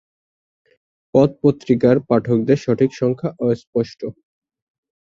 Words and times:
পথ 1.13 1.29
পত্রিকার 1.43 1.95
পাঠকদের 2.09 2.57
সঠিক 2.65 2.91
সংখ্যা 3.01 3.29
অস্পষ্ট। 3.45 3.99